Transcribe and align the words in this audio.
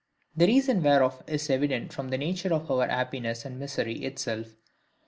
The 0.35 0.47
reason 0.47 0.81
whereof 0.81 1.21
is 1.27 1.47
evident 1.51 1.93
from 1.93 2.09
the 2.09 2.17
nature 2.17 2.51
of 2.55 2.71
our 2.71 2.87
happiness 2.87 3.45
and 3.45 3.59
misery 3.59 3.97
itself. 3.99 4.47